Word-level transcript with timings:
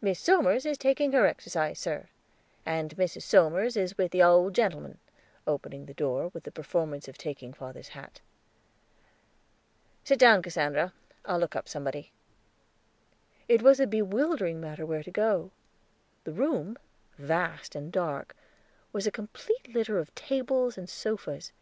"Miss 0.00 0.18
Somers 0.18 0.66
is 0.66 0.76
taking 0.76 1.12
her 1.12 1.24
exercise, 1.24 1.78
sir, 1.78 2.08
and 2.66 2.96
Mrs. 2.96 3.22
Somers 3.22 3.76
is 3.76 3.96
with 3.96 4.10
the 4.10 4.20
owld 4.20 4.56
gentleman"; 4.56 4.98
opening 5.46 5.86
the 5.86 5.94
door, 5.94 6.30
with 6.34 6.42
the 6.42 6.50
performance 6.50 7.06
of 7.06 7.16
taking 7.16 7.52
father's 7.52 7.90
hat. 7.90 8.20
"Sit 10.02 10.18
down, 10.18 10.42
Cassandra. 10.42 10.92
I'll 11.24 11.38
look 11.38 11.54
up 11.54 11.68
somebody." 11.68 12.10
It 13.46 13.62
was 13.62 13.78
a 13.78 13.86
bewildering 13.86 14.60
matter 14.60 14.84
where 14.84 15.04
to 15.04 15.12
go; 15.12 15.52
the 16.24 16.32
room, 16.32 16.76
vast 17.16 17.76
and 17.76 17.92
dark, 17.92 18.34
was 18.92 19.06
a 19.06 19.12
complete 19.12 19.72
litter 19.72 19.98
of 20.00 20.12
tables 20.16 20.76
and 20.76 20.90
sofas. 20.90 21.52